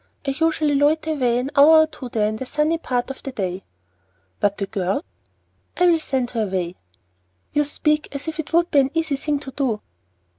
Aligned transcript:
I 0.27 0.31
usually 0.31 0.73
loiter 0.73 1.11
away 1.11 1.37
an 1.37 1.51
hour 1.55 1.81
or 1.81 1.85
two 1.85 2.09
there, 2.09 2.27
in 2.27 2.37
the 2.37 2.45
sunny 2.47 2.79
part 2.79 3.11
of 3.11 3.21
the 3.21 3.31
day." 3.31 3.63
"But 4.39 4.57
the 4.57 4.65
girl?" 4.65 5.05
"I'll 5.77 5.99
send 5.99 6.31
her 6.31 6.41
away." 6.47 6.75
"You 7.53 7.63
speak 7.63 8.07
as 8.15 8.27
if 8.27 8.39
it 8.39 8.51
would 8.51 8.71
be 8.71 8.79
an 8.79 8.89
easy 8.95 9.15
thing 9.15 9.37
to 9.41 9.51
do." 9.51 9.79